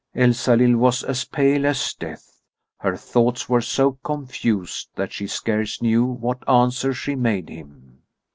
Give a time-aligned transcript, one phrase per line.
[0.15, 2.41] Elsalill was as pale as death.
[2.79, 7.99] Her thoughts were so confused that she scarce knew what answer she made him.